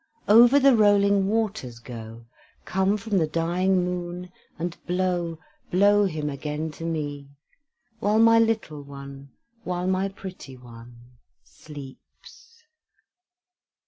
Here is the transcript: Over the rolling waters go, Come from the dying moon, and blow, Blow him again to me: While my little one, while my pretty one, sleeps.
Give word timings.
Over 0.27 0.59
the 0.59 0.75
rolling 0.75 1.27
waters 1.27 1.77
go, 1.77 2.25
Come 2.65 2.97
from 2.97 3.19
the 3.19 3.27
dying 3.27 3.85
moon, 3.85 4.31
and 4.57 4.75
blow, 4.87 5.37
Blow 5.69 6.05
him 6.05 6.27
again 6.27 6.71
to 6.71 6.83
me: 6.85 7.29
While 7.99 8.17
my 8.17 8.39
little 8.39 8.81
one, 8.81 9.29
while 9.63 9.85
my 9.85 10.09
pretty 10.09 10.57
one, 10.57 11.19
sleeps. 11.43 12.63